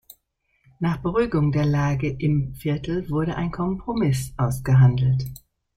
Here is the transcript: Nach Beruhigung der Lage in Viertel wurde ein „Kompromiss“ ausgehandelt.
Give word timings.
Nach 0.79 0.97
Beruhigung 0.97 1.51
der 1.51 1.67
Lage 1.67 2.07
in 2.09 2.55
Viertel 2.55 3.07
wurde 3.11 3.35
ein 3.35 3.51
„Kompromiss“ 3.51 4.33
ausgehandelt. 4.35 5.23